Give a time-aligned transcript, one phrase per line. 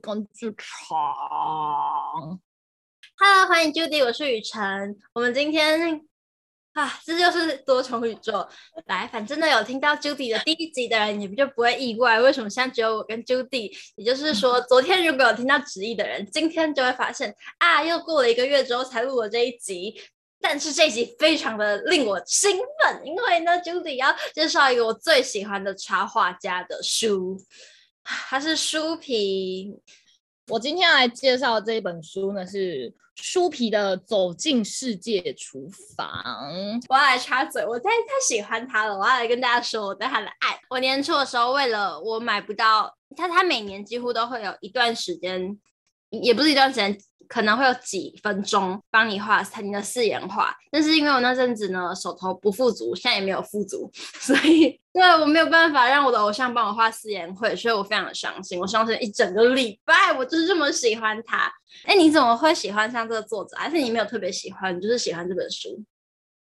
[0.00, 0.98] 更剧场。
[3.18, 4.96] Hello，欢迎 Judy，我是雨辰。
[5.12, 6.00] 我们今天
[6.72, 8.48] 啊，这就是多重宇宙。
[8.86, 13.70] 来，反正呢，有听到 Judy 的第一集的人，你们就不会意外，为什么现在只有我跟 Judy？
[13.96, 20.00] 也就是说， 昨天如果有听到直意的人，今天就会发现啊，又过了一个月之后才录我这一集。
[20.42, 27.36] 但是这一集非常的令我兴奋，因为呢，Judy 要介绍一个我最喜欢的插画家的书，
[28.28, 29.74] 它是书皮。
[30.48, 36.08] 我今天来介绍的这一本书呢，是书皮的《走进世界厨房》。
[36.88, 40.60] 我要来插嘴，我太太喜欢它了，我要来跟大家说我对它的爱。
[40.68, 45.56] 我年初的时候，为了我买不到它，它每年几乎都会有一段时间，
[46.10, 46.98] 也不是一段时间。
[47.30, 58.58] 可能会有几分钟帮你画你的四眼画，但是因为我那阵子呢手头不富足，现在也没有富足，所以对我没有办法让我的偶像帮我画四眼会，所以我非常的伤心。
[58.58, 61.48] 我伤心一整个礼拜，我就是这么喜欢他。
[61.86, 63.56] 哎，你怎么会喜欢上这个作者？
[63.56, 65.80] 还是你没有特别喜欢，你就是喜欢这本书？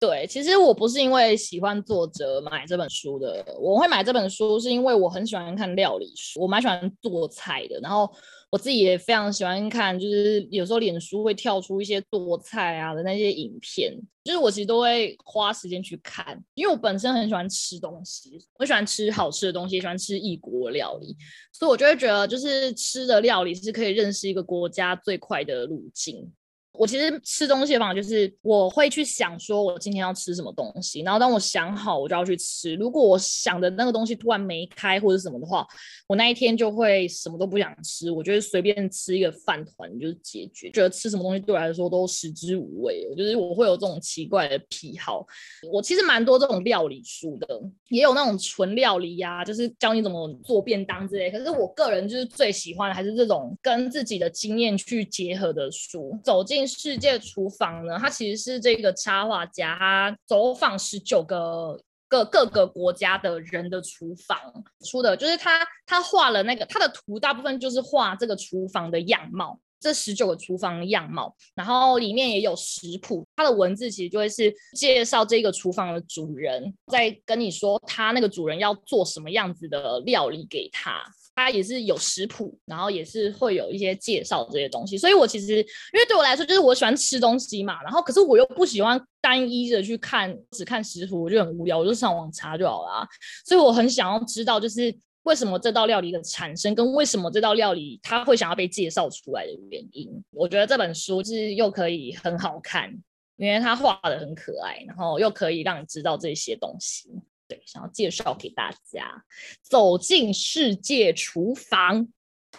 [0.00, 8.12] 对，其实我不是因为喜欢作者买这本书的，我会买这本书是因为我很喜欢看料理书，我蛮喜欢做菜的，然后。
[8.54, 21.16] 我自己也非常喜欢看，就是有时候脸书会跳出一些做菜啊的那些影片，就是我其实都会花时间去看，因为我本身很喜欢吃东西，我喜欢吃好吃的东西，喜欢吃异国料理，
[21.50, 26.32] 所以我就会觉得，就是吃的料理是可以认识一个国家最快的路径。
[26.76, 32.74] 我其实吃东西的方法就是，我会去想说，我今天要吃什么东西，然后当我想好，我就要去吃。
[32.74, 35.64] 如果我想的那个东西突然没开或者什么的话，
[36.08, 43.06] 我那一天就会什么都不想吃，我就会随便吃一个饭团就是解决，觉得吃什么东西对我来说都食之无味。
[43.08, 45.24] 我就是我会有这种奇怪的癖好。
[45.70, 47.46] 我其实蛮多这种料理书的，
[47.88, 51.30] 也有那种纯料理呀、就是教你怎么做便当之类。
[51.30, 56.63] 可是我个人就是最喜欢的还是这种跟自己的经验去结合的书，走进。
[56.66, 64.38] 世界厨房呢，它其实是这个插画家，他走访十九个各各个国家的人的厨房
[64.84, 81.02] 出的，就是他他画了那个他的图，大部分就是画这个厨房的样貌，这十九个厨房的样貌，然后里面也有食谱，他的文字其实就会是介绍这个厨房的主人，在跟你说他那个主人要做什么样子的料理给他。
[81.36, 93.06] 它也是有食谱，然后也是会有一些介绍这些东西，所以我其实因为对我来说，就是我喜欢吃东西嘛，然后可是我又不喜欢单一的去看，只看食谱，我就很无聊，我就上网查就好了。
[93.44, 100.08] 所以我很想要知道，就是为什么这道料理的产生，跟为什么这道料理它会想要被介绍出来的原因。
[100.30, 102.90] 我觉得这本书就是又可以很好看，
[103.36, 107.10] 因为它画得很可爱，然后又可以让你知道这些东西。
[107.54, 109.24] 对，想要介绍给大家，
[109.62, 112.08] 走进世界厨房。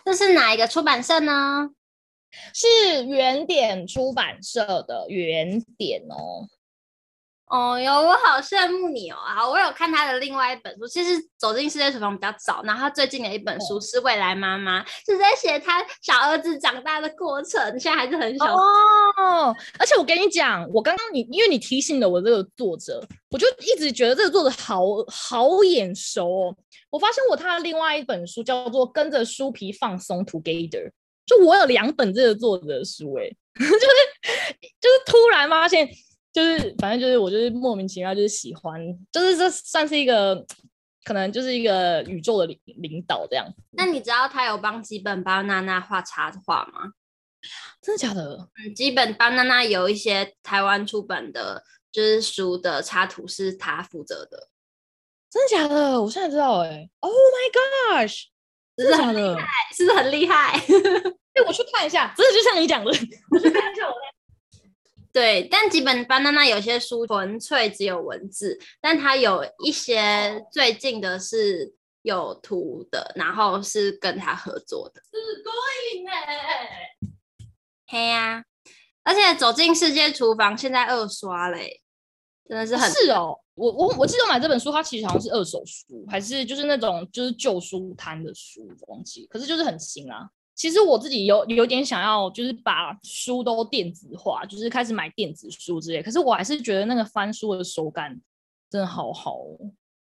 [0.05, 1.69] 这是哪一个出版社呢？
[2.53, 6.47] 是原点出版社的原点哦。
[7.47, 9.17] 哦哟，我好羡慕你哦！
[9.17, 19.55] 啊，我有看他的另外一本书，其实《走进世界厨房》比较早，然后他最近的一本书是《未来妈妈》，是在写他小儿子长大的过程，现在还是很小哦。
[19.77, 26.55] 而且我跟你讲，我刚刚你因为你提醒了我这个作者，我就一直觉得这个作者好好眼熟哦。
[26.89, 30.87] 我发现我他的另外一本书叫做《跟着书皮放松 Together》，
[31.27, 33.29] 就我有两本这个作者的书，哎，
[33.59, 33.71] 就是
[34.81, 35.87] 就是突然发现。
[36.35, 38.77] 就是反正就是我就是莫名其妙就是喜欢，
[39.09, 40.45] 就是这算是一个
[41.05, 43.47] 可能就是一个宇宙的领领导这样。
[43.71, 46.91] 那你知道他有帮基本巴娜娜画插画吗？
[47.81, 48.49] 真的假的？
[48.57, 54.49] 嗯，基本巴娜娜有一些台湾出版的，就是书的插图是他负责的。
[55.31, 56.01] 真的假的？
[56.01, 56.89] 我现在知道哎、欸。
[56.99, 58.25] Oh my gosh！
[58.75, 60.59] 真的很厉害，是不是很厉害？
[61.31, 62.91] 哎，我去看一下，真的就像你讲的，
[63.31, 64.15] 我去看一下我在。
[65.15, 75.01] 对，但基本 Banana 有些书纯粹只有文字，但它有一些最近的是有图的，然后是跟他合作的。
[75.05, 76.11] 是对呢，
[77.87, 78.43] 嘿呀、啊，
[79.03, 81.81] 而且走进世界厨房现在二刷嘞，
[82.49, 83.39] 真的是很是哦。
[83.53, 90.29] 我我我记得买这本书，它其实好像是二手书，还是就是那种就是旧书摊的书，忘记，可是就是很新啊。
[90.55, 96.01] 其实我自己有有点想要，就是把书都电子化，就是开始买电子书之类。
[96.01, 98.17] 可是我还是觉得那个翻书的手感
[98.69, 99.57] 真的好好哦。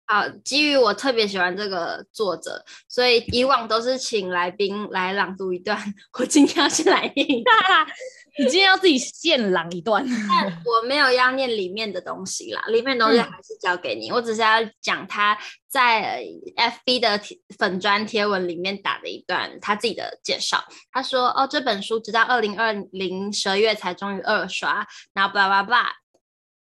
[0.07, 5.81] 好，基于我特别喜欢这个作者，所以以往都是请来宾来朗读一段，
[6.19, 7.27] 我今天要先来念。
[8.37, 10.05] 你今天要自己现朗一段？
[10.29, 14.09] 但我没有要念里面的东西啦，里面的东西还是交给你。
[14.09, 15.37] 嗯、我只是要讲他
[15.67, 16.23] 在
[16.55, 17.19] FB 的
[17.57, 20.63] 粉砖贴文里面打的一段他自己的介绍。
[20.91, 25.93] 他说：“哦，这本书直到二零二零十二月才终于二刷，然后巴拉巴拉。”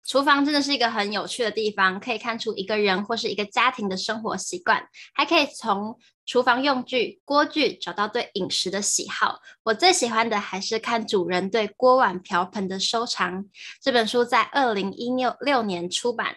[0.08, 9.40] 厨房真的是一个很有趣的地方，可以看出一个人或是一个家庭的生活习惯，还可以从厨房用具、锅具找到对饮食的喜好。
[9.64, 13.46] 我最喜欢的还是看主人对锅碗瓢盆的收藏。
[13.82, 16.36] 这本书在二零一六六年出版，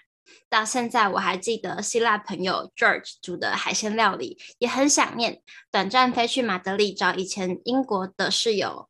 [0.49, 5.43] 到现在我还记得希腊朋友 George 煮的海鲜料理，也很想念。
[5.71, 8.89] 短暂飞去马德里找以前英国的室友，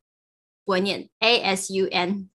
[0.63, 2.29] 我念 A S U N。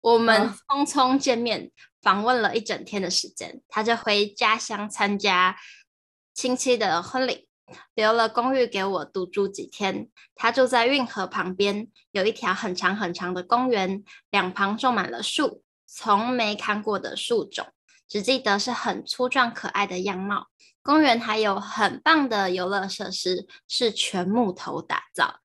[0.00, 1.70] 我们匆匆见面，
[2.00, 5.58] 访问了一整天的时间，他就回家乡参加
[6.32, 7.46] 亲戚的婚礼，
[7.94, 10.08] 留了公寓给我独住几天。
[10.34, 17.66] 他住在运河旁边，有一条很长很长的公园，两旁种满了树，从没看过的树种，
[18.08, 20.48] 只记得是很粗壮可爱的样貌。
[20.82, 25.40] 公园还有很棒的游乐设施，是全木头打造。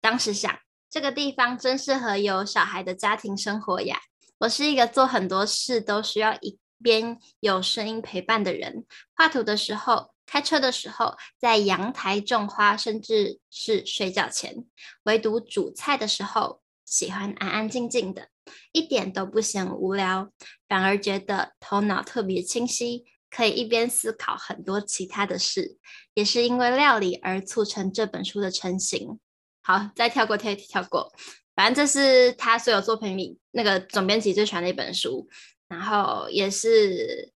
[0.00, 0.58] 当时想。
[0.92, 3.98] 这个地方真适合有小孩的家庭生活呀！
[4.40, 8.84] 我是一个做很多事都需要一边有声音陪伴的人，
[9.14, 14.64] 画图的时候、开车的时候、在阳台种花，甚至是睡觉前，
[15.02, 18.28] 唯独煮菜的时候，喜欢安安静静的，
[18.72, 20.30] 一点都不嫌无聊，
[20.66, 25.76] 反而觉得头脑特别清晰，可以一边思考很多其他的事。
[26.14, 29.20] 也是因为料理而促成这本书的成型。
[29.60, 31.12] 好，再跳过，跳跳过，
[31.54, 35.28] 反正这是他所有作品里那个总编辑最喜欢的一本书，
[35.68, 37.30] 然后也是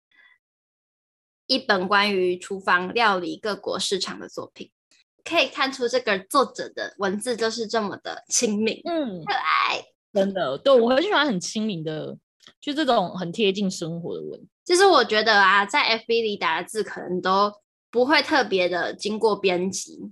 [1.48, 4.72] 一本关于厨房料理各国市场的作品。
[5.24, 9.84] 可以看出这个作者的文字就是这么的亲民，嗯，可爱，
[10.14, 12.18] 真的，对，我很喜欢很亲民的，
[12.62, 14.40] 就这种很贴近生活的文。
[14.64, 17.52] 其实我觉得啊，在 FB 里打的字可能都
[17.90, 20.12] 不会特别的经过编辑，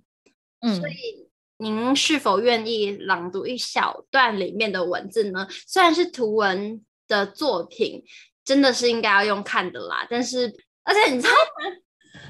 [0.61, 1.23] 嗯，所以。
[1.57, 5.47] 您是否愿意朗读一小段里面的文字呢？
[5.65, 8.03] 虽然是图文的作品，
[8.43, 10.05] 真的是应该要用看的啦。
[10.09, 10.53] 但是，
[10.83, 11.75] 而且你知道吗？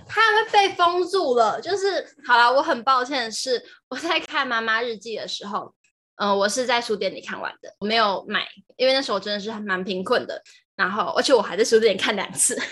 [0.08, 1.60] 它会被封住了。
[1.62, 5.74] 就是，好了，我很抱歉的是，我在看《妈妈日记》的时候，
[6.16, 8.48] 嗯、呃，我是在书店里看完的，我没有买，
[8.78, 10.42] 因为那时候真的是蛮贫困的。
[10.76, 12.58] 然后，而且我还在书店里看两次。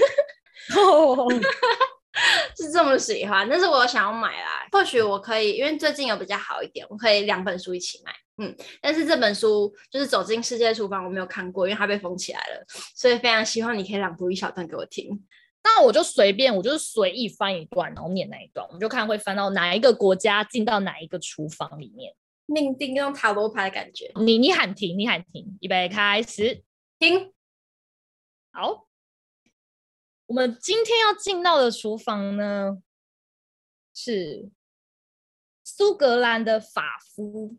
[2.57, 4.67] 是这么喜欢，但是我想要买啦。
[4.71, 8.11] 或许我可以，因为最近有比较好一点，我可以两本书一起买。
[8.37, 12.65] 嗯，但是这本书就是《走进世界厨房》，我没有看过，因为它被封起来了。
[12.95, 15.09] 所以非常希望你可以朗读一小段给我听。
[15.63, 22.15] 那我就随便，我就是随意翻一段，然后念那一段，我们就看会翻到哪一个国家，进到哪一个厨房里面。
[22.47, 24.11] 命定用塔罗牌的感觉。
[24.15, 26.63] 你你喊停，你喊停，预备开始，
[26.99, 27.31] 停，
[28.51, 28.87] 好。
[30.27, 32.81] 我们今天要进到的厨房呢，
[33.93, 34.49] 是
[35.63, 37.57] 苏格兰的法夫。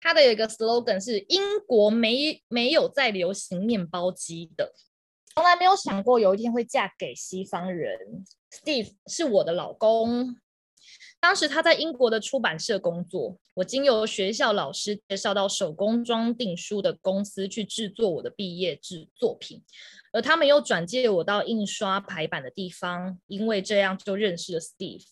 [0.00, 4.72] 它的有一个 slogan 是“英国没没有在流行面包机的”，
[5.36, 8.24] 从来没有想过有一天会嫁给西方人。
[8.50, 10.34] Steve 是我的老公。
[11.20, 19.62] 当时他在英国的出版社工作，我经由学校老师介绍到手工装订书的公司去制作我的毕业制作品。
[20.10, 25.04] 而他们又转介我到印刷排版的地方，因为这样就认识了 Steve。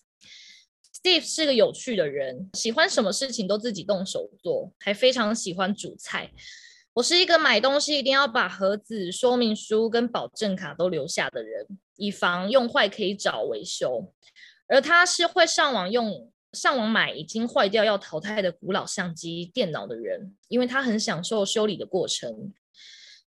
[1.02, 6.32] Steve 是个有趣的人，喜欢什么事情都自己动手做，还非常喜欢煮菜。
[6.94, 14.12] 我是一个买东西一定要把盒子、说明书跟保证卡都留下的人，以防用坏可以找维修。
[14.68, 22.52] 而他是会上网用上网买已经坏掉要淘汰的古老相机、电脑的人，因为他很享受修理的过程。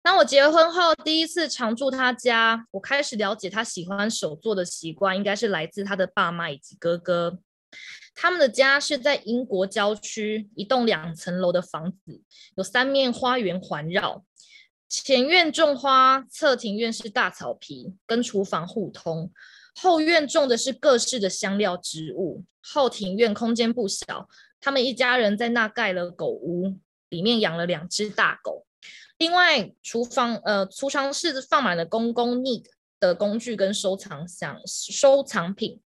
[0.02, 7.38] 当我结婚后第一次常住他家，我开始了解他喜欢手作的习惯，应该是来自他的爸妈以及哥哥。
[8.14, 12.22] 他们的家是在英国郊区，一栋两层楼的房子，
[12.56, 14.24] 有三面花园环绕。
[14.88, 19.32] 前院种花，侧庭院是大草皮，跟厨房互通。
[19.74, 22.44] 后院种的是各式的香料植物。
[22.62, 24.28] 后庭院空间不小，
[24.60, 26.78] 他们一家人在那盖了狗屋，
[27.08, 28.64] 里面养了两只大狗。
[29.18, 32.64] 另外，厨房呃，储藏室放满了公公 Nick
[33.00, 35.80] 的工具跟收藏箱、收藏品。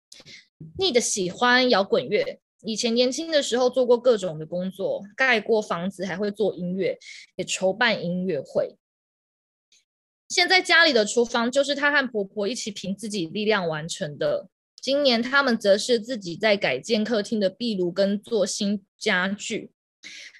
[0.77, 6.97] Nick 喜欢摇滚乐，以前年轻的时候做过各种的工作，盖过房子，还会做音乐，
[7.35, 8.75] 也筹办音乐会。
[10.27, 14.49] 现在家里的厨房就是她和婆婆一起凭自己力量完成的。
[14.79, 19.71] 今年他们则是自己在改建客厅的壁炉跟做新家具。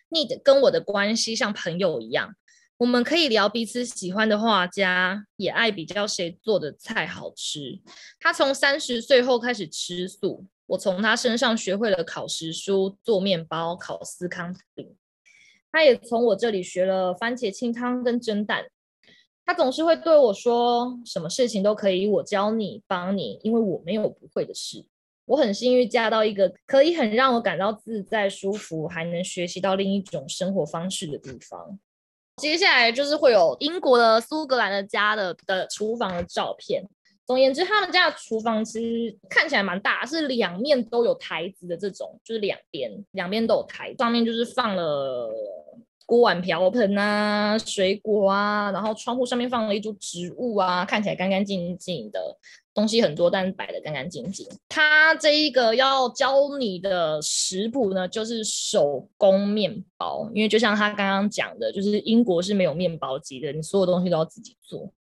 [0.09, 2.35] Need 跟我的关系像朋友一样，
[2.77, 7.81] 我们可以聊彼此喜欢的画家，也爱比较谁做的菜好吃。
[8.19, 14.95] 他从三十岁后开始吃素，我从他身上学会了烤时蔬、做面包、烤司康饼。
[15.71, 18.67] 他也从我这里学了番茄清汤跟蒸蛋。
[19.43, 24.85] 他总是会对我说：“什么事情都可以，我教你，帮你，因为我没有不会的事。”
[25.25, 31.79] 我很幸运嫁到一个可以很让我感到自在、舒服，还能学习到另一种生活方式的地方。
[32.37, 36.83] 接下来就是会有英国的苏格兰的家的的厨房的照片。
[37.25, 45.29] 总言之，他们家的厨房其实看起来蛮大，是两面都有台子的这种，就是两边两边都有台，上面就是放了。
[46.05, 52.37] 锅碗瓢盆啊，水果啊，然后窗户上面放了一株植物啊，看起来干干净净的。
[52.77, 54.47] 东西很多，但是摆的干干净净。
[54.69, 60.29] 他这一个要教你的食谱呢，就是手工面包。
[60.31, 64.55] 因为就像他刚刚讲的，就是英国是没有面包机的，你所有东西都要自己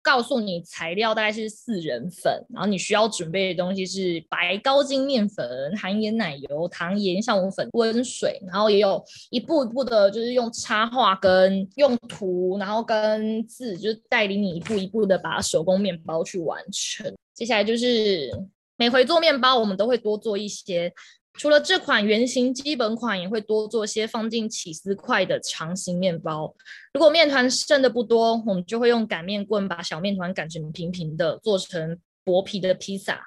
[0.02, 17.14] 告诉你材料大概是四人份，然后你需要准备的东西是白高筋面粉、含盐奶油、糖盐、酵母粉、温水，然后也有一步一步的，就是用插画跟用图，然后跟字，就是带领你一步一步的把手工面包去完成。
[17.32, 18.30] 接下来就是
[18.76, 20.92] 每回做面包，我们都会多做一些。
[21.38, 26.54] 除了这款圆形基本款，也会多做些放进起司块的长形面包。
[26.92, 33.20] 如果面团剩的不多，我们就会用擀面棍把小面团擀成平平的，做成薄皮的披萨。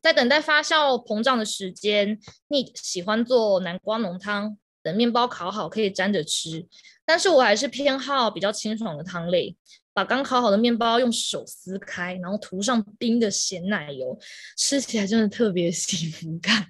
[0.00, 6.66] 在等待发酵膨胀的时间，你喜欢做南瓜浓汤，等面包烤好可以沾着吃。
[7.04, 9.56] 但是我还是偏好比较清爽的汤类。
[9.92, 14.18] 把刚烤好的面包用手撕开，然后涂上冰的咸奶油，
[14.58, 16.66] 吃起来真的特别幸福感，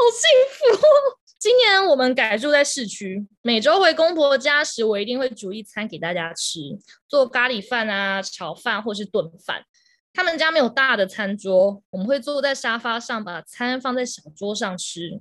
[0.00, 1.18] 好幸福！
[1.40, 6.60] 今年我们改住在市区，每周回公婆家时，我一定会煮一餐给大家吃，
[7.08, 9.64] 做咖喱饭啊、炒饭或是炖饭。
[10.12, 15.20] 他们家没有大的餐桌，我们会坐在沙发上，把餐放在小桌上吃。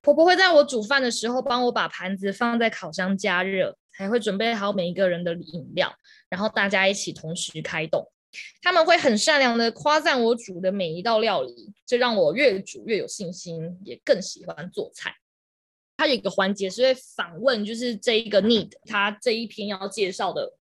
[0.00, 3.76] 婆婆会在我煮饭的时候，帮我把盘子放在烤箱加热。
[3.96, 5.94] 还会准备好每一个人的饮料，
[6.28, 8.10] 然后大家一起同时开动。
[8.62, 15.14] 他们会很善良的夸赞我煮的每一道料理，这让我越煮越有信心，也更喜欢做菜。
[15.96, 20.52] 他有一个环节是会访问，就是这一个 Need 他这一篇要介绍的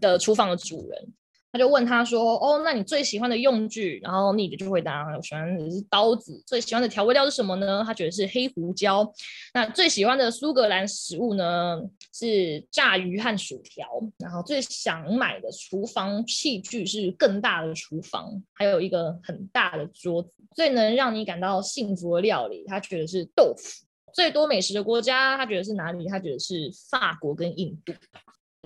[0.00, 1.12] 的厨房的主人。
[1.58, 7.82] 就问他说：“哦，那你最喜欢的用具？”然后 Need 就回答：“我喜欢的是刀子。”最喜欢的调味料是什么呢？
[7.84, 9.12] 他觉得是黑胡椒。
[9.52, 11.82] 那最喜欢的苏格兰食物呢？
[12.14, 13.86] 是炸鱼和薯条。
[14.18, 20.30] 然后最想买的厨房器具是更大的厨房，还有一个很大的桌子。
[20.54, 23.84] 最能让你感到幸福的料理，他觉得是豆腐。
[24.14, 26.06] 最多美食的国家，他觉得是哪里？
[26.08, 27.92] 他觉得是法国跟印度。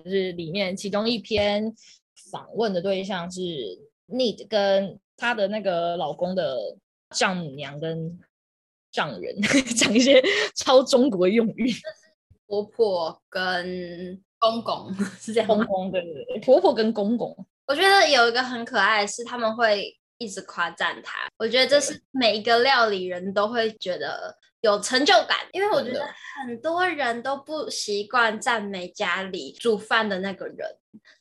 [0.03, 1.73] 就是里面其中一篇。
[2.33, 3.39] 访问的对象是
[4.09, 6.57] Need 跟她的那个老公的
[7.11, 8.19] 丈母娘跟
[8.91, 9.39] 丈人，
[9.77, 10.19] 讲一些
[10.55, 11.71] 超中国用语，
[12.47, 17.35] 婆婆跟公公是这样，公公对对对，婆婆跟公公，
[17.67, 26.01] 我觉得有一个很可爱的是他们会一直夸赞他，我觉得这是每一个料理人都会觉得有成就感，因为我觉得
[26.45, 30.57] 很多人都不习惯赞美家里煮饭的那个人。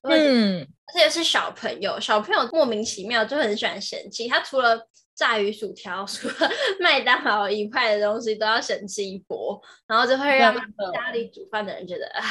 [0.03, 10.55] 嗯，而且是小朋友，小朋友莫名其妙就很喜欢嫌弃他，除了炸鱼薯条， 除了麦当劳一块的东西都要嫌弃一波，然后就会让
[10.95, 12.23] 家里煮饭的人觉得啊，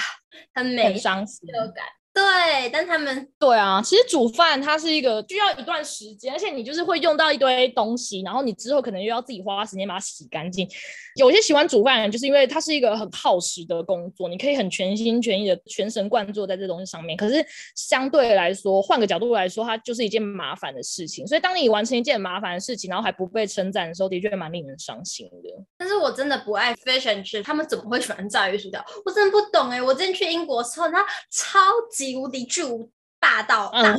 [0.53, 1.85] 很没伤心感。
[2.21, 10.67] 对，但他们对啊，其实煮饭它是一个需要一段时间，而且你就是会用到一堆东西，然后你之后可能又要自己花时间把它洗干净。
[11.15, 17.17] 有些喜欢煮饭的人，就是因为它是一个很耗时的工作，你可以很全心全意的全神贯注在这东西上面。
[17.17, 21.27] 可是相对来说，换个角度来说，它就是一件麻烦的事情。
[21.27, 25.49] 所以当你完成一件麻烦的事情，然后还不被称赞的时候，的确蛮令人伤心的。
[25.77, 28.81] 但是我真的不爱 fish and chips，他们怎么会喜欢炸鱼薯条？
[29.05, 29.81] 我真的不懂哎、欸！
[29.81, 31.59] 我之前去英国的时候，它超
[31.91, 32.11] 级。
[32.21, 32.87] 无敌巨无
[33.19, 33.97] 霸道大、嗯、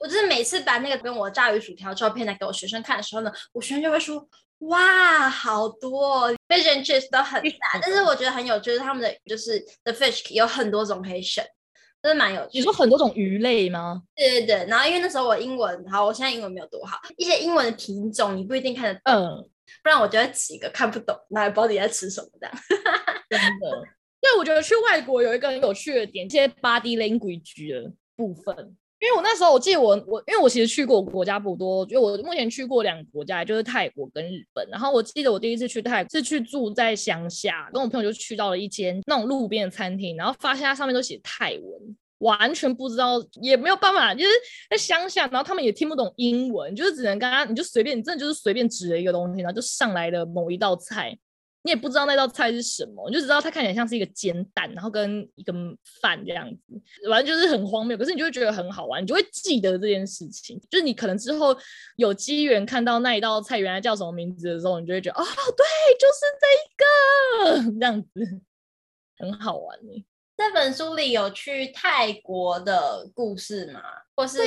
[0.00, 4.28] 我就是每次把那个跟我炸鱼薯条照片来给我学生看的时候呢，我学生就会说
[4.60, 11.44] ：“哇，好多哦 fish and chips 都很大。”但是我觉得很有趣，就是他们的就是 the fish 有很多种可以选，
[12.02, 12.58] 真的蛮有趣。
[12.58, 14.02] 你说很多种鱼类吗？
[14.14, 14.66] 对对对。
[14.66, 19.50] 然后因为那时候我英文好，我现在英文没有多好，一些英文的品种你不一定看得懂，嗯，
[19.82, 22.54] 不然我觉得几个看不懂，那也不知道你在吃什么这样。
[23.28, 23.82] 真的。
[24.18, 34.68] 对，我觉得去外国有一个很有趣的点，这些 body language 的部分，因为我那时候我记得我我，因为我其实去过国家不多，就我目前去过两个国家，就是泰国跟日本。
[34.68, 44.30] 然后我记得我第一次去泰是去住在乡下，跟我朋友就去到了一间那种路边的餐厅，然后发现它上面都写泰文，完全不知道，也没有办法，就是
[44.68, 51.16] 在乡下，然后他们也听不懂英文，就是只能跟他，你就随便，你真的就是随便指了一个东西，然后就上来了某一道菜。
[51.66, 55.52] 你也不知道那道菜是什么，你就知道它看起来像是一个煎蛋，然后跟一个
[56.00, 56.80] 饭这样子，
[57.10, 57.96] 反正就是很荒谬。
[57.96, 60.56] 可是你就会觉得很好玩，你就会记得这件事情。
[60.70, 61.56] 就是你可能之后
[61.96, 65.66] 有机缘看到那一道菜原来叫什么名字的时候，你就会觉得哦，对，
[65.98, 68.40] 就是这一个 这样子，
[69.18, 70.06] 很好玩呢。
[70.36, 73.80] 这本书里有去泰国的故事吗？
[74.14, 74.38] 或是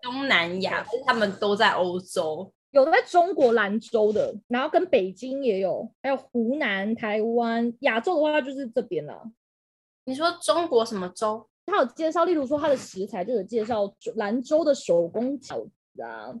[0.00, 0.86] 东南亚？
[1.06, 2.52] 他们都在欧洲。
[2.72, 7.72] 有在中国兰州的，然后跟北京也有，还有湖南、台湾。
[7.80, 9.22] 亚洲的话就是这边了。
[10.04, 11.46] 你说中国什么州？
[11.64, 16.34] 他有介绍，例如说他的食材就有介绍兰州的手工饺子啊，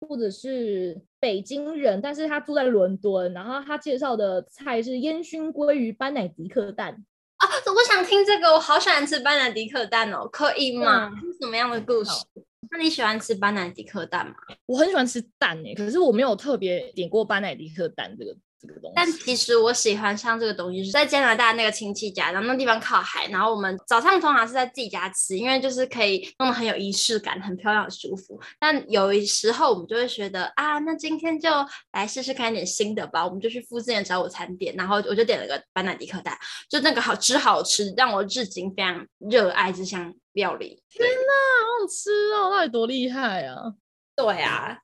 [0.00, 6.92] 或者是北京人，但是他住在伦敦，然后他介绍的菜是烟熏鲑鱼、班乃迪克蛋
[7.38, 7.44] 啊。
[7.66, 11.10] 我想听这个，我好喜欢吃班乃迪克蛋哦，可以吗？
[11.10, 12.24] 是、嗯、什么样的故事？
[12.70, 14.34] 那你喜欢吃班乃迪克蛋吗？
[14.66, 18.92] 我很喜欢吃蛋诶、可是我没有特别点过班乃迪克蛋这个这个东西。
[18.96, 28.40] 但其实我喜欢上这个东西是在加拿大那个亲戚家，然后那地方靠海，然后我们早上通常是在自己家吃，因为就是可以弄得很有仪式感，很漂亮，很舒服。
[28.58, 31.50] 但有时候我们就会觉得啊，那今天就
[31.92, 36.36] 来试试看一点新的吧，我们就去附近的找午餐店，然后我就点了个班纳迪克蛋，
[36.68, 40.82] 就那个好吃好吃，让我至今非常热爱这项料理。
[40.90, 41.78] 天哪！
[41.78, 43.74] 好吃哦，到底多厉害啊！
[44.16, 44.78] 对啊，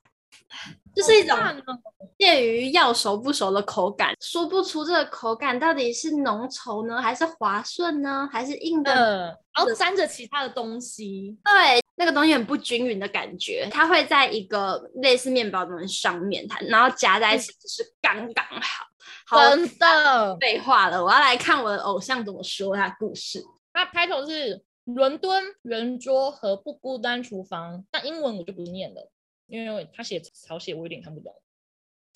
[0.95, 1.37] 就是一种
[2.19, 11.37] 介于要熟不熟的口感，说不出这个口感到底是浓稠呢，还是滑顺呢，还是硬的，呃，然后沾着其他的东西。
[11.45, 18.87] 对，那个东西很不均匀的感觉，它会在一个类似面包的东西上面，它然后夹在一起就是刚刚好。
[19.27, 23.45] 好，真的，废话了，我要来看我的偶像怎么说他故事。
[23.73, 24.63] 那开头是。
[24.87, 29.11] 伦敦圆桌和不孤单厨房，那英文我就不念了，
[29.47, 31.35] 因为他写草写我有点看不懂。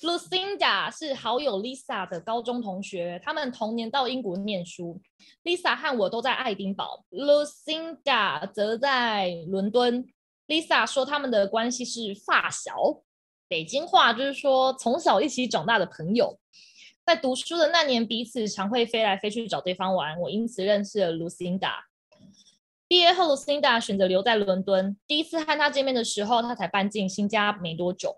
[0.01, 5.01] Lucinda 是好友 Lisa 的高中同学，他们同年到英国念书。
[5.43, 10.07] Lisa 和我都在爱丁堡，Lucinda 则在伦敦。
[10.47, 13.01] Lisa 说他们的关系是发小，
[13.49, 16.39] 北京话就是说从小一起长大的朋友。
[17.05, 21.73] 在读书的那年，彼此常会飞来飞去找对方玩，我因此认识了 Lucinda。
[22.89, 24.97] 毕业后，Lucinda 选择留在伦敦。
[25.05, 28.17] 第一次和他见面的时候，他才搬进新家没多久。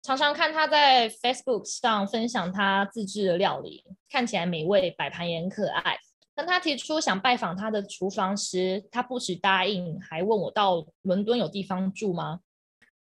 [0.00, 5.98] 常常看他在 Facebook 上分享他自制的料理，看起来美味，摆盘也很可爱。
[6.36, 12.38] 当他提出想拜访他的厨房时，他不只答应，还问我到伦敦有地方住吗？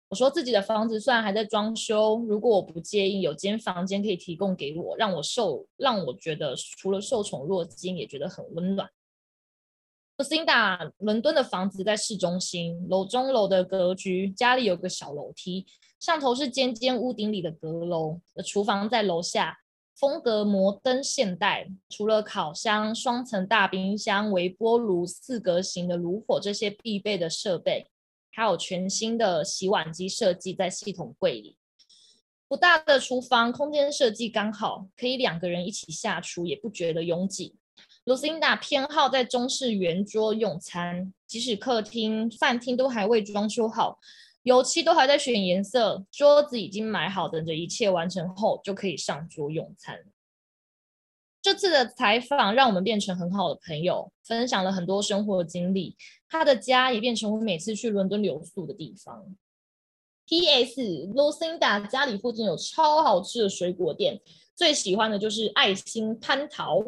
[0.09, 8.87] 我说自己的房子虽然还在装修，如果我不介意，有间房间可以提供给我，让我受让我觉得除了受宠若惊，也觉得很温暖。
[10.19, 15.65] Lucinda，伦敦的房子在市中心，楼中楼的格局，家里有个小楼梯，
[15.97, 19.59] 上头是尖尖屋顶里的阁楼，厨房在楼下，
[19.95, 27.89] 风格摩登现代，除了烤箱、双层大冰箱、微波炉、四格型的炉火这些必备的设备，
[28.33, 31.55] 还有全新的洗碗机设计在系统柜里。
[32.49, 37.55] 不大的厨房空间设计刚好，可以两个人一起下厨，也不觉得拥挤。
[38.09, 43.99] Lucinda 偏好在中式圆桌用餐，即使客厅、饭厅都还未装修好，
[44.41, 49.99] 油漆都还在选颜色，桌子已经买好，等着一切完成后就可以上桌用餐。
[51.39, 55.95] 这次的采访让我们变成很好的朋友，分享了很多生活经历。
[56.27, 59.35] 他的家也变成我每次去伦敦留宿的地方。
[60.25, 60.81] P.S.
[61.13, 64.19] Lucinda 家里附近有超好吃的水果店，
[64.55, 66.83] 最喜欢的就是爱心蟠桃。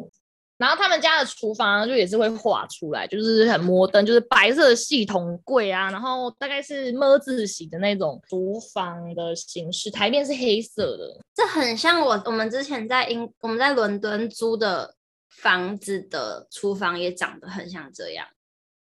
[0.62, 11.20] 然后他们家的厨房就也是会画出来，就是很摩登，就是白色的系统柜啊，然后大概是么字形的那种厨房的形式，台面是黑色的。
[11.34, 14.94] 这很像我我们之前在英我们在伦敦租的
[15.30, 18.24] 房子的厨房也长得很像这样。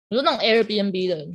[0.08, 1.26] 你说那种 Airbnb 的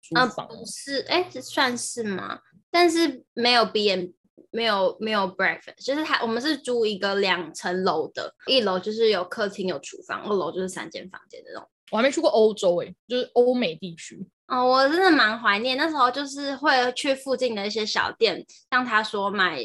[0.00, 0.46] 厨房？
[0.46, 2.40] 啊、是，哎，这算是吗？
[2.70, 4.14] 但是没有 B N。
[4.50, 11.68] 没有没有 breakfast，就是它，我们是租一个两层楼的，一楼就是有客厅有厨房，二楼就是三间房间的那种。
[11.90, 14.26] 我还没去过欧洲诶，就是欧美地区。
[14.46, 19.58] 哦，我真的蛮怀念那时候，就是会去附近的一些小店，像他说买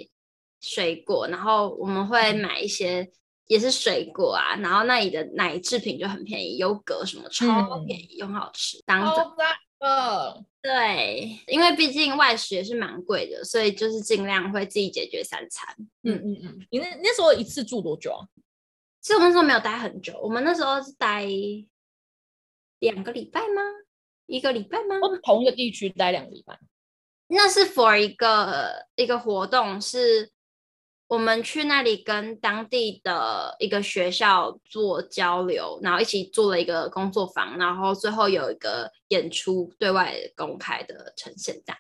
[0.62, 3.10] 水果，然后我们会买一些
[3.48, 8.82] 也是水果啊，然后那里的奶制品就很便宜，优格什么超便宜又、很、好吃。
[8.86, 9.36] 当早
[9.80, 15.76] 呃，对，因为毕竟外食也是蛮贵的，所以就是尽量会自己解决三餐。
[16.04, 16.68] 嗯嗯嗯。
[16.72, 18.28] 你那那时候一次住多久啊？
[19.02, 21.26] 其实我们那时候没有待很久，我们那时候是待
[22.80, 23.62] 两个礼拜吗？
[24.26, 24.96] 一个礼拜吗？
[25.24, 26.60] 同一个地区待两个礼拜。
[27.28, 30.32] 那是 for 一个一个活动是。
[31.08, 41.56] 我们去那里跟当地的一个学校做交流，然后一起做了一个工作坊，然后最后有一个演出对外公开的呈现。
[41.66, 41.78] 这样，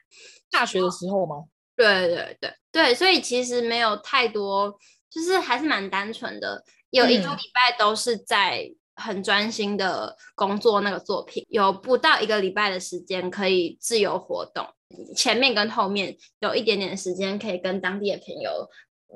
[0.49, 1.43] 大学的时候吗？
[1.75, 6.63] 对对对对，所以其实没有太多，就是还是蛮单纯的。
[6.89, 14.65] 有一个礼拜都是在很专心的工作那个作品，有不到一个礼拜的时间可以自由活动，
[15.15, 18.69] 前面跟后面有一点点时间可以跟当地的朋友。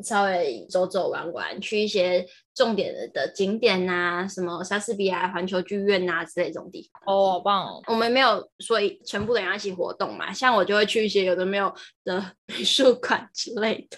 [0.04, 2.26] 稍微走走玩玩，去一些
[2.56, 7.02] 重点的的景点啊，什么莎士比亚环球剧院啊之类这种地方。
[7.06, 7.84] 哦，好棒哦！
[7.88, 11.74] 我们没有说全部的人一起活动嘛，像我就会去一些有的没有
[12.04, 13.98] 的 美术馆之类的，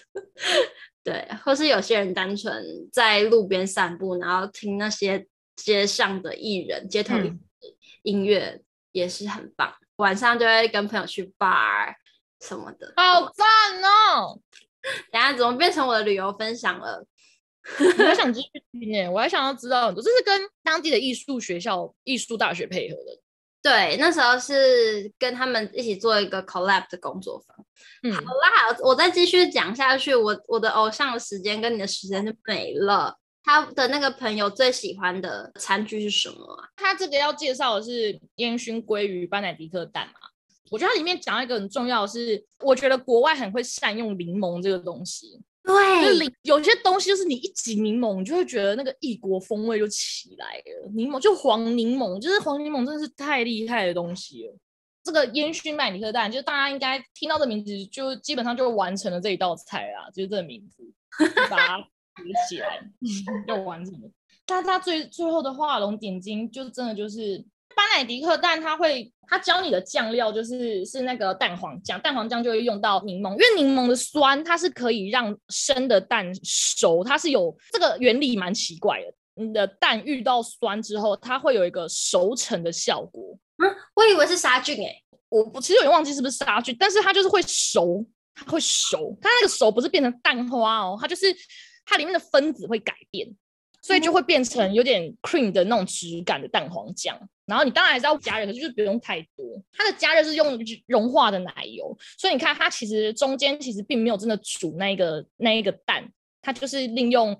[1.04, 5.26] 对，或是有些人单纯在路边散步，然后听那些
[5.56, 7.16] 街上的艺人、街头
[8.02, 8.60] 音乐
[8.92, 9.70] 也是很棒。
[9.70, 11.94] 嗯、晚上就会跟朋友去 bar
[12.40, 14.40] 什么的，好赞哦！
[15.10, 17.04] 等下怎么变成我的旅游分享了？
[17.98, 23.20] 我还想继续听耶，我还想要知道很多，这是跟当地的艺术学校、艺术大学配合的。
[23.62, 27.56] 对，那时候是跟他们一起做一个 collab 的工作坊。
[28.02, 30.14] 嗯，好啦，我再继续讲下去。
[30.14, 33.18] 我我的偶像的时间跟你的时间就没了。
[33.42, 36.68] 他的那个朋友最喜欢的餐具是什么啊？
[36.76, 40.20] 他这个要介绍的是烟熏鲑鱼班乃迪克蛋嘛？
[40.70, 45.40] 我觉得它里面讲一个很重要的是，我觉得国外很会善用柠檬这个东西。
[45.62, 50.90] 对，就是有些东西就是你一挤柠檬，你就会觉得那个异国风味就起来了。
[50.94, 54.54] 柠檬就黄柠檬，就是黄柠檬真的是太厉害的东西了。
[55.02, 60.10] 这个烟熏班乃迪克蛋，就是大家应该听到这名字，就基本上就完成了这一道菜啦。
[60.10, 60.82] 就是这个名字，
[61.50, 61.78] 把它
[62.22, 62.80] 叠起来
[63.48, 64.10] 就完成了。
[64.46, 67.44] 但它最最后的画龙点睛，就真的就是。
[67.76, 79.12] 班乃迪克蛋，它会，它教你的酱料就是是那个蛋黄酱，蛋黄酱就会用到柠檬，因为柠檬的酸，它是可以让生的蛋熟，它是有这个原理，蛮奇怪的。
[79.36, 83.36] 你的蛋遇到酸之后，它会有一个熟成的效果。
[83.56, 91.34] 嗯，我以为是杀菌诶、欸，我我其实有点忘记是不是杀菌，但是它就是会熟，它会熟，它那个熟不是变成蛋花哦，它就是
[91.84, 93.28] 它里面的分子会改变。
[93.84, 99.44] 所以就会变成有点 cream 的那种质感的蛋黄酱，然后你当然还是要加热，可是就是不用太多。
[99.70, 107.36] 它的加热是用融化的奶油，所以你看它其实中间其实并没有真的煮那个那一个蛋，它就是利用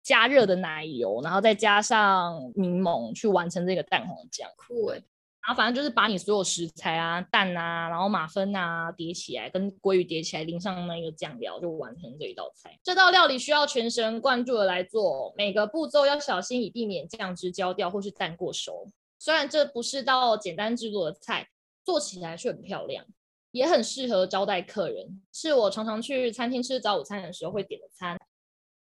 [0.00, 4.48] 加热的奶油，然后再加上柠檬去完成这个蛋黄酱。
[4.56, 5.02] 酷欸。
[5.48, 12.78] 然后反正就是把你所有食材啊、蛋啊，然后马芬啊叠起来，跟鲑鱼叠起来，淋上那个酱料，就完成这一道菜。
[12.84, 18.90] 这道料理需要全神贯注的来做，每个步骤要小心，以避免酱汁焦掉或是蛋过熟。
[19.18, 21.48] 虽然这不是道简单制作的菜，
[21.82, 23.02] 做起来却很漂亮，
[23.52, 28.18] 也很适合招待客人，是我常常去餐厅吃早午餐的时候会点的餐。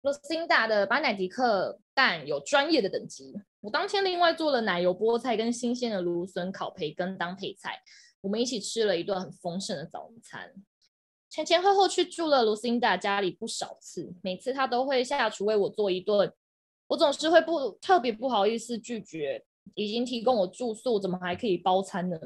[0.02, 3.40] Lucinda 的巴乃迪克蛋有专业的等级。
[3.62, 7.80] 我当天另外做了奶油菠菜跟新鲜的芦笋烤培根当配菜，
[8.20, 10.52] 我们一起吃了一顿很丰盛的早餐。
[11.30, 16.32] 前前后后去住了 Lucinda 家里不少次，每次她都会下厨为我做一顿，
[16.88, 19.44] 我总是会不特别不好意思拒绝。
[19.74, 22.18] 已经提供我住宿，怎么还可以包餐呢？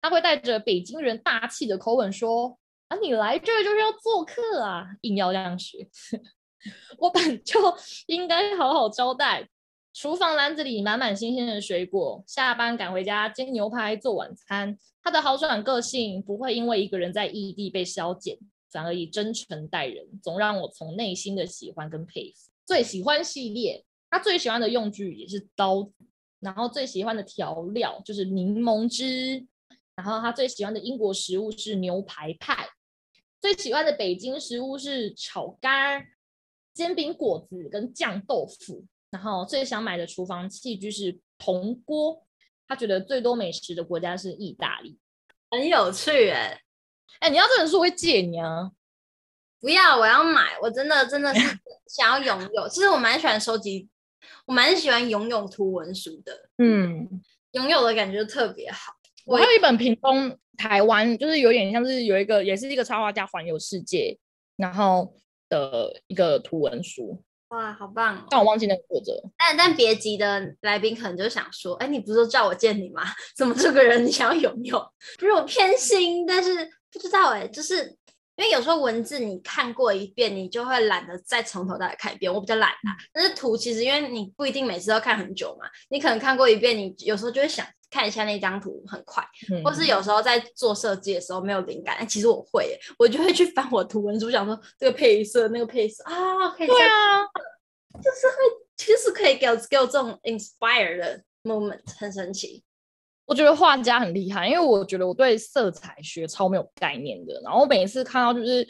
[0.00, 5.88] 他会带着北京人大气的口吻说：“啊，你来这就是要做客啊，硬要这样学。”
[6.98, 7.58] 我本就
[8.06, 9.48] 应该好好招待。
[9.92, 14.78] 厨房篮子里满满新鲜的水果，下班赶回家煎牛排做晚餐。
[15.02, 18.38] 他的豪爽个性不会因为一个人在异地被消减，
[18.70, 22.50] 反而以真诚待人，总让我从内心的喜欢跟佩服。
[22.64, 25.90] 最喜欢系列，他最喜欢的用具也是刀，
[26.40, 29.46] 然后最喜欢的调料就是柠檬汁，
[29.94, 32.66] 然后他最喜欢的英国食物是牛排派，
[33.42, 36.06] 最喜欢的北京食物是炒肝、
[36.72, 38.86] 煎饼果子跟酱豆腐。
[39.12, 42.24] 然后最想买的厨房器具是铜锅，
[42.66, 44.98] 他觉得最多美食的国家是意大利，
[45.50, 46.60] 很有趣哎
[47.20, 48.72] 哎，你要这本书我会借你啊？
[49.60, 51.40] 不要，我要买，我真的真的是
[51.86, 52.68] 想要拥有。
[52.68, 53.86] 其实我蛮喜欢收集，
[54.46, 57.22] 我蛮喜欢拥有图文书的，嗯，
[57.52, 58.94] 拥有的感觉特别好。
[59.26, 64.18] 我还有一本屏东台湾，就是有点像是有一个，也是一个插画家环游世界，
[64.56, 65.14] 然后
[65.48, 67.22] 的一个图文书。
[67.52, 68.26] 哇，好棒哦！
[68.30, 69.12] 但我忘记那个作者。
[69.38, 73.02] 但但别急的来宾可能就想说，哎，你不是说叫我见你吗？
[73.36, 74.78] 怎么这个人你想要拥有？
[75.18, 77.96] 不是我偏心，但是不知道哎，就是。
[78.36, 82.32] 因为有时候文字你看过一遍，你就会懒得再从头到尾看一遍。
[82.32, 89.22] 我比较懒啊，但是图其实因为你不一定每次都看很久嘛，你可能看过一遍，你有时候就会想看一下那张图，很快。
[89.50, 96.66] 嗯、或是有时候在做设计的时候没有灵感，但其实我会，我就会去翻我图文书，想说这个配色那个配色啊，可以。
[96.66, 97.24] 对啊，
[98.02, 98.36] 就是会
[98.76, 102.64] 其实可以给我给我这种 inspire 的 moment，很神奇。
[103.32, 107.40] 我觉得画家很厉害，因为我觉得我对色彩学超没有概念的。
[107.42, 108.62] 然后我每次看到就是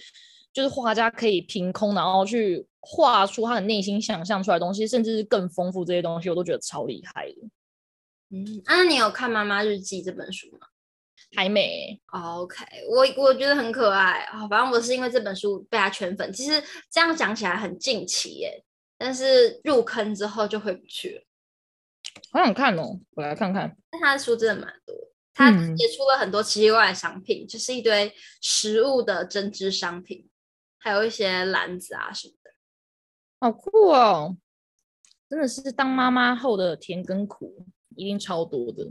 [0.52, 7.34] 就是画家可以凭空然后去画出他的内心想象出来的东西，甚至是更丰富这些东西，我都觉得超厉害的。
[8.30, 10.68] 嗯，那你有看《妈妈日记》这本书吗？
[11.34, 12.00] 还没。
[12.12, 14.46] OK，我我觉得很可爱啊。
[14.46, 16.32] 反正我是因为这本书被他圈粉。
[16.32, 18.62] 其实这样讲起来很近期耶，
[18.96, 21.22] 但是入坑之后就回不去了。
[22.32, 23.76] 好想看哦，我来看看。
[23.90, 24.96] 但他的书真的蛮多，
[25.34, 30.28] 他也出了很多奇奇怪怪的商品，嗯、就是一堆食物的针织商品，
[30.78, 32.50] 还有一些篮子啊什么的，
[33.40, 34.36] 好酷哦！
[35.28, 38.90] 真的是当妈妈后的甜跟苦一定超多的。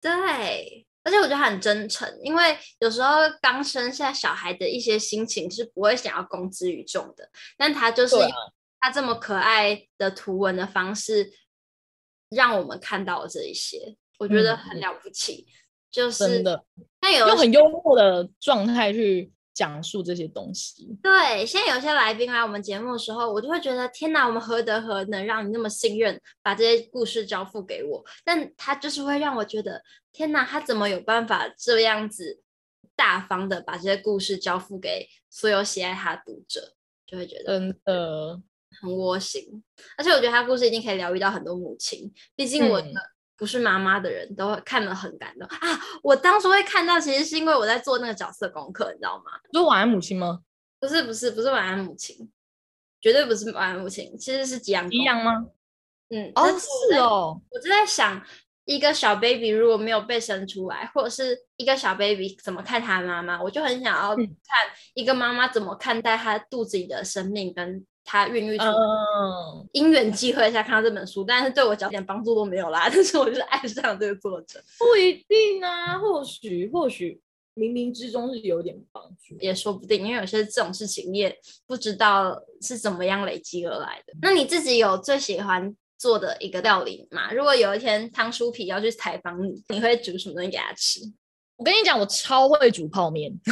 [0.00, 8.16] 对，而且我觉得他很真诚，因为有时候刚生下小孩的一些心情是不会想要公之于众的，但他就是
[8.80, 11.30] 他这么可爱的图文的方式。
[12.32, 15.52] 让我们看到了这一些，我觉得很了不起，嗯、
[15.90, 16.64] 就是真的，
[17.00, 20.98] 那有用很幽默的状态去讲述这些东西。
[21.02, 28.04] 对，现在有些来宾来我们节目的时候，我就会觉得天哪，我们何德何能让你那么信任，把这些故事交付给我？
[28.24, 32.40] 但他就是会让我觉得天哪，他怎么有办法这样子
[32.96, 36.74] 大方的把这些故事交付给所有喜爱他的读者？
[37.06, 38.40] 就会觉得真的。
[38.80, 39.62] 很窝心，
[39.96, 42.12] 而且我觉得他故事一定可以疗愈到很多母亲。
[42.34, 42.82] 毕竟我
[43.36, 45.80] 不是妈妈的人、嗯、都看了很感动啊！
[46.02, 49.32] 我当初会看到，其实是因为我在做那个角色功课，你知道吗？
[49.50, 50.40] 不是晚安母亲吗？
[50.78, 52.30] 不是，不是，不是晚安母亲，
[53.00, 54.88] 绝对不是晚安母亲，其实是吉阳。
[54.88, 55.46] 吉阳吗？
[56.10, 58.24] 嗯，哦，是哦，我就在想，
[58.64, 64.26] 一个小 baby 如果没有被生出来，或者是一个小 baby 怎么看他妈妈，我就很想要看
[64.94, 67.84] 一个妈妈怎么看待她肚子里的生命跟。
[68.04, 68.64] 他孕育出
[69.72, 72.88] 因缘际会下看到这本书，但是对我一点帮助都没有啦。
[72.92, 77.20] 但是我就是爱上这个作者，不一定啊，或许或许
[77.54, 80.04] 冥冥之中是有点帮助，也说不定。
[80.06, 81.36] 因为有些这种事情你也
[81.66, 84.12] 不知道是怎么样累积而来的。
[84.20, 87.32] 那你自己有最喜欢做的一个料理吗？
[87.32, 91.00] 如果有一天汤书皮要去采访你，你会煮什么东西给他吃？
[91.56, 93.32] 我跟你讲，我超会煮泡面。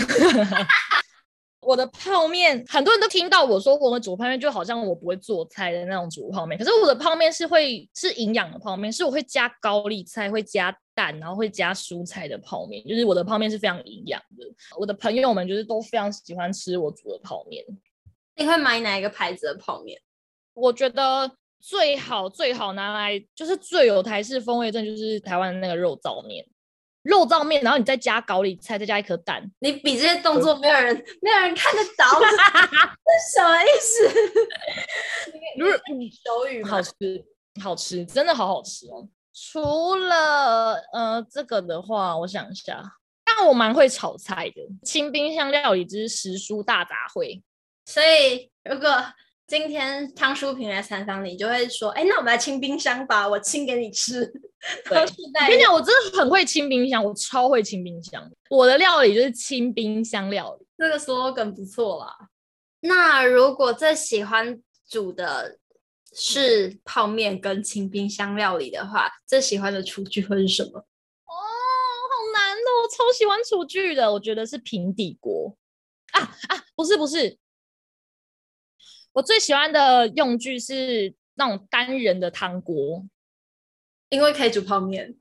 [1.60, 6.58] 我的泡面，很多人都听到我说我会煮泡面，就好像我不会做菜的那种煮泡面。
[6.58, 12.82] 可是我的泡面是会是营养的泡面，是我会加高丽菜、会加蛋，然后会加蔬菜的泡面。
[12.86, 14.46] 就是我的泡面是非常营养的。
[14.78, 17.62] 我的朋友们就是都非常喜欢吃我煮的泡面。
[18.36, 20.00] 你会买哪一个牌子的泡面？
[20.54, 26.44] 我觉得最好最好拿来就是最有台式风味，的就是台湾那个肉燥面。
[27.02, 29.42] 肉燥面，然后你再加高丽菜，再加一颗蛋。
[29.60, 32.26] 你比这些动作没有人，没有人看得到，这
[33.16, 34.08] 是什么意思？
[35.58, 36.92] 如果你手语好吃，
[37.62, 39.08] 好吃，真的好好吃哦。
[39.32, 42.82] 除了呃这个的话，我想一下，
[43.24, 47.40] 但我蛮会炒菜的，清冰箱料理之食蔬大杂烩。
[47.86, 48.88] 所以如果
[49.50, 54.24] 今天汤书平来采访你，就会说：“哎，那我们来清冰箱吧，我清给你吃。”
[54.88, 55.04] 对， 我
[55.48, 58.30] 跟你讲，我真的很会清冰箱，我超会清冰箱。
[58.48, 62.28] 我的料理就是清冰箱料理，这个 slogan 不错啦。
[62.82, 65.58] 那如果最喜欢煮的
[66.14, 70.78] 是泡面跟清冰箱料理的话，最喜欢的厨具会是什么？
[70.78, 75.56] 哦，好难哦，我超喜欢厨具的，我觉得是平底锅
[76.12, 77.36] 啊啊，不是不是。
[79.12, 83.06] 我最喜欢的用具是那种单人的汤锅，
[84.08, 85.16] 因为可以煮泡面。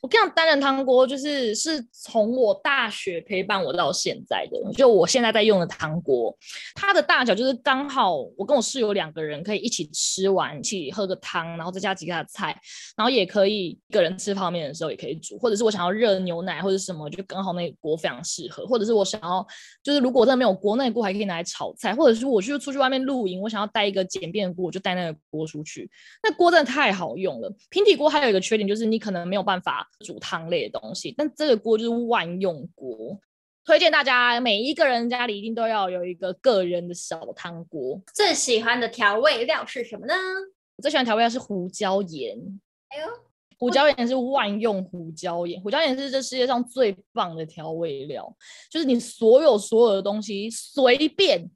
[0.00, 6.36] 我跟你讲，单人汤锅就是是从我大学陪伴我到现在的，就我现在在用的汤锅，
[6.74, 12.56] 它的大小就是刚好我跟我室友两个人可以一起吃完，一起喝个汤，然后再加几个菜，
[12.96, 19.44] 然后也可以一个人吃泡面的时候也可以煮，或者是我想要热牛奶或者什么，就刚好那个锅非常适合，或者是我想要
[19.82, 25.90] 就是如果真的没有锅，那锅还可以拿来炒菜，或者是我就出去外面露营，我想要带一个简便的锅，我就带那个锅出去。
[26.22, 29.87] 那锅真的太好用了，平底锅还有一个缺点就是你可能没有办法。
[30.00, 33.18] 煮汤类的东西，但这个锅就是万用锅。
[33.64, 38.00] 推荐大家每一个人家里一定都要有一个个人的小汤锅。
[38.14, 40.14] 最喜欢的调味料是什么呢？
[40.76, 42.38] 我最喜欢调味料是胡椒盐。
[42.88, 43.06] 哎呦，
[43.58, 48.34] 胡椒盐是万用胡椒盐，胡椒盐是这世界上最棒的调味料，
[48.70, 51.50] 就是你所有所有的东西随便，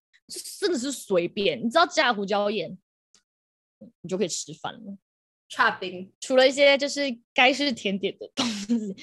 [0.58, 2.76] 真的是随便，你只要加胡椒盐，
[4.02, 4.96] 你就可以吃饭了。
[5.54, 7.02] 剉冰，除了一些就是
[7.34, 8.96] 该是甜点的东西，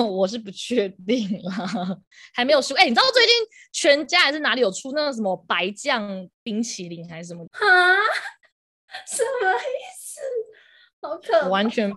[0.00, 1.98] 我是不确定啦，
[2.32, 2.74] 还没有出。
[2.74, 3.34] 哎、欸，你知道最近
[3.72, 7.44] 全家还是哪里有出那个什么白酱冰淇淋还是什么？
[7.50, 7.60] 啊？
[9.06, 10.20] 什么意思？
[11.02, 11.92] 好可，我完全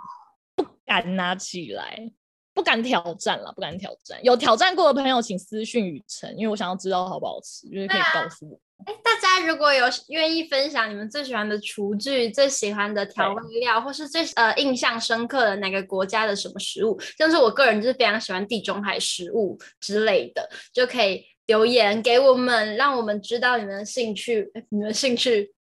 [0.55, 2.11] 不敢拿起来，
[2.53, 4.19] 不敢挑战了，不敢挑战。
[4.23, 8.59] 有挑战过的朋友请私讯雨辰，因为我想要知道好不好吃，就是可以告诉我。
[8.85, 25.53] 哎，大家如果有愿意分享你们最喜欢的厨具、最喜欢的调味料，或是最呃印象深刻的哪个国家的什么食物，像是我个人就是非常喜欢地中海食物之类的，就可以留言给我们，让我们知道你们的兴趣，你们的兴趣，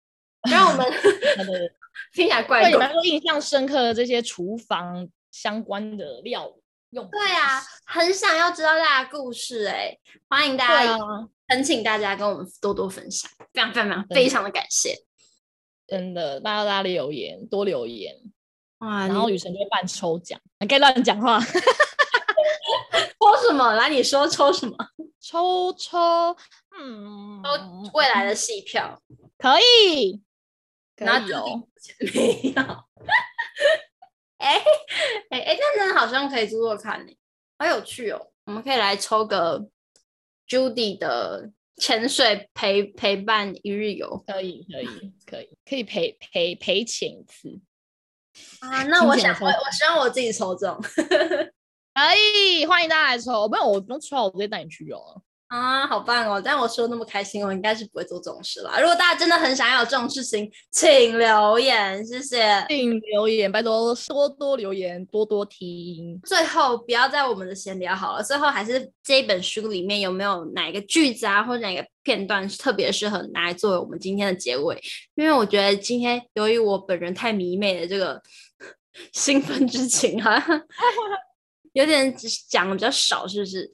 [0.50, 0.86] 让我们
[2.14, 2.70] 听起来怪怪。
[2.70, 6.52] 对，你们说印象深刻的这些厨房相关的料
[6.92, 7.08] 用。
[7.10, 9.98] 对啊，很想要知道大家的故事哎，
[10.30, 10.98] 欢迎大家。
[11.52, 14.96] 恳请大家跟我们多多分享，非常非常非常的感谢，
[15.86, 18.16] 真的，大家大家留言多留言
[18.78, 23.74] 哇，然后雨辰就会办抽奖，你可以乱讲话， 抽什么？
[23.74, 24.78] 来，你说抽什么？
[25.20, 26.00] 抽抽，
[26.80, 29.02] 嗯，抽未来的戏票，
[29.38, 30.24] 可以，
[30.96, 31.68] 可以有，
[32.16, 32.64] 没有，
[34.38, 34.58] 哎
[35.32, 37.14] 哎哎，那真的好像可以做做看呢，
[37.60, 39.68] 好有趣哦，我们可以来抽个。
[40.52, 44.86] Judy 的潜水陪陪伴一日游，可以可以
[45.26, 47.58] 可以可以陪陪陪潜一次
[48.60, 48.84] 啊！
[48.84, 52.02] 那我想我我希望我自己抽中， 可
[52.36, 55.22] 以欢迎大家来抽，不用我不用抽，我直接带你去游了。
[55.52, 56.42] 啊，好棒哦！
[56.42, 58.80] 但我说那么开心，我应该是不会做这种事啦。
[58.80, 62.66] 如果大家真的很想要有这种事情，请留言，谢谢。
[62.70, 66.18] 请留言，拜托多多留言，多多听。
[66.24, 68.24] 最后，不要在我们的闲聊好了。
[68.24, 74.82] 最后，还是这一本书里面有没有哪一个句子啊，或者哪个片段是特别适合拿来作为我们今天的结尾？
[75.16, 78.22] 因为我觉得今天由于我本人太迷妹的这个
[79.12, 80.62] 兴奋之情，好 像
[81.74, 82.16] 有点
[82.48, 83.70] 讲的比较少，是不是？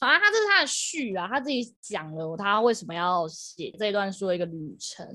[0.00, 5.06] 反正他这是他的序啊，他自己讲了他为什么要写这段书的一个旅程。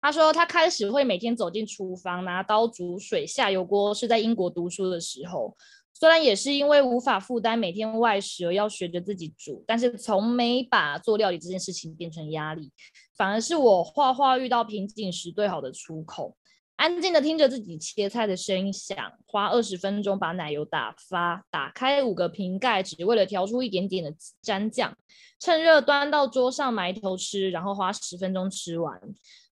[0.00, 5.56] 他说他开始会每天走进厨房拿刀煮水下油锅，是在英国读书的时候。
[5.94, 12.72] 虽然也是因为无法负担每天外食而要学着自己煮，但是从没把做料理这件事情变成压力，
[13.16, 16.36] 反而是我画画遇到瓶颈时最好的出口。
[16.82, 24.98] 安静的听着自己切菜的声音响，花二十分钟把奶油打发，打开五个瓶盖，只为了调出一点点的蘸酱，
[25.38, 29.00] 趁热端到桌上埋头吃，然后花十分钟吃完。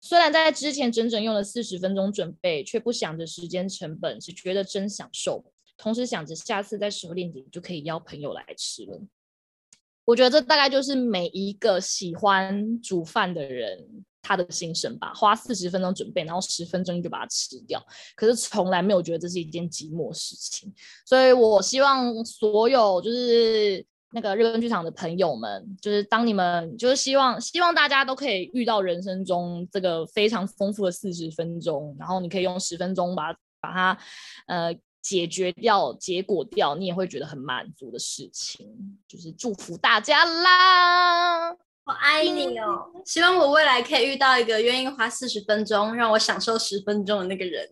[0.02, 5.42] 虽然在之前整整用了四十分钟准备，却不想着时间成本，只觉得真享受，
[5.78, 9.00] 同时想着下次再熟练点就可以邀朋友来吃了。
[10.04, 14.04] 我觉得这大概就是每一个喜欢煮饭的人。
[14.26, 17.78] 他的心声吧，花四十分钟准备，然后十分钟就把它吃掉。
[18.16, 20.72] 可是从来没有觉得这是一件寂寞事情，
[21.04, 33.98] 所以我希望所有就是那个日更剧场的朋友们，就是当你们就是希望希望大家都可以遇到人生中这个非常丰富的四十分钟，然后你可以用十分钟把把它
[34.46, 38.66] 呃解决掉、结果掉，你也会觉得很满足的事情，
[39.06, 41.50] 就是祝福大家啦。
[41.84, 42.90] 我爱你哦！
[43.04, 47.68] 希望我未来可以遇到一个愿意花四十分钟让我享受十分钟的那个人。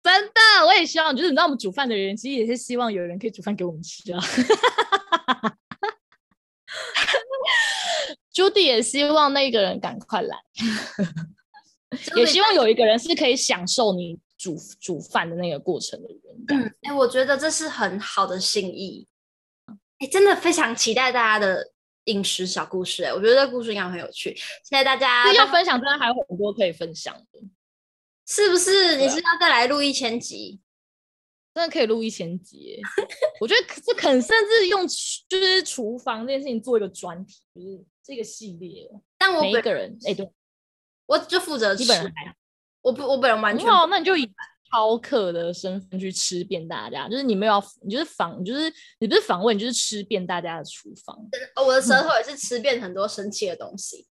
[0.00, 4.20] 真的，我也希望，就是你知道，我们煮饭的人其实也是希望有人可以煮饭给我们吃啊。
[8.32, 10.36] Judy 也希望那个人赶快来，
[12.14, 16.44] 也希望有一个人是可以享受你煮煮饭的那个过程的人。
[16.48, 19.06] 嗯，哎，我觉得这是很好的心意。
[19.98, 21.72] 哎，真的非常期待大家的。
[22.06, 24.32] 饮食小故事，哎，我觉得这故事应该很有趣。
[24.62, 27.40] 谢谢大家，要分享，真的还有很多可以分享的，
[28.28, 28.94] 是不是？
[28.94, 30.60] 你是要再来录一千集？
[31.52, 32.80] 真的可以录一千集，
[33.40, 34.86] 我觉得这肯甚至用
[35.28, 38.88] 就是厨房这件事情做一个专题，就是这个系列。
[39.18, 40.30] 但我每一个人，哎，对，
[41.06, 42.34] 我就负责基本上还好，
[42.86, 44.30] 我不，我本人完全好，那你就以。
[44.68, 51.16] 饕客的身份去吃遍大家，就是你没有要，你就是访，就是你不是访问，你就是吃遍大家的厨房。
[51.64, 54.06] 我的舌头也是吃遍很多神奇的东西，嗯、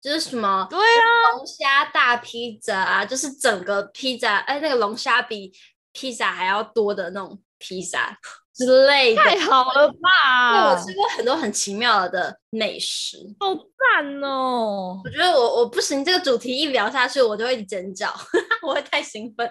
[0.00, 5.52] 就是什么对啊，龙虾大披萨啊，就是整个披萨，哎，那个龙虾比
[5.92, 8.18] 披萨还要多的那种披萨，
[8.54, 9.22] 之类的。
[9.22, 10.52] 太好了吧！
[10.52, 15.00] 对，我吃过很多很奇妙的美食，好赞哦！
[15.04, 18.12] 我觉得我我不行，这个主题一聊下去，我就会尖叫，
[18.62, 19.50] 我会太兴奋。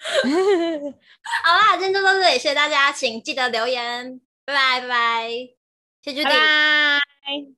[1.44, 5.30] 好啦，今天就到这里，谢谢大家，请记得留言，拜拜拜拜，
[6.02, 7.57] 谢谢 Judy。